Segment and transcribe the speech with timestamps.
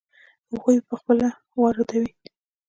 [0.51, 2.11] هغوی یې خپله را واردوي.